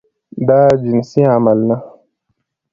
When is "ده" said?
1.69-1.77